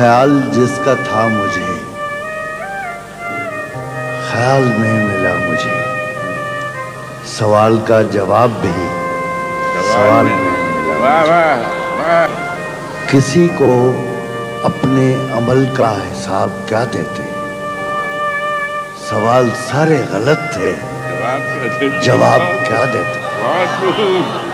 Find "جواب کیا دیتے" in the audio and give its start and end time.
22.02-24.48